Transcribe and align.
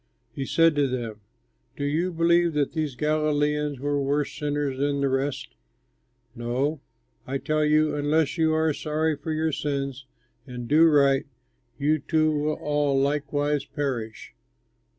He 0.33 0.47
said 0.47 0.75
to 0.77 0.87
them, 0.87 1.19
"Do 1.77 1.83
you 1.85 2.11
believe 2.11 2.53
that 2.53 2.73
these 2.73 2.95
Galileans 2.95 3.79
were 3.79 4.01
worse 4.01 4.33
sinners 4.35 4.79
than 4.79 4.99
the 4.99 5.09
rest? 5.09 5.49
No, 6.33 6.81
I 7.27 7.37
tell 7.37 7.63
you; 7.63 7.93
and 7.93 8.05
unless 8.05 8.35
you 8.35 8.51
are 8.51 8.73
sorry 8.73 9.15
for 9.15 9.31
your 9.31 9.51
sins 9.51 10.07
and 10.47 10.67
do 10.67 10.85
right, 10.85 11.27
you 11.77 11.99
too 11.99 12.31
will 12.31 12.55
all 12.59 12.99
likewise 12.99 13.63
perish. 13.63 14.33